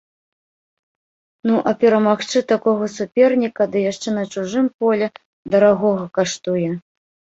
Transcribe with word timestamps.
Ну 1.49 1.55
а 1.71 1.73
перамагчы 1.83 2.39
такога 2.53 2.89
суперніка, 2.95 3.63
ды 3.75 3.83
яшчэ 3.91 4.09
на 4.19 4.23
чужым 4.37 4.73
полі, 4.81 5.11
дарагога 5.57 6.05
каштуе. 6.21 6.71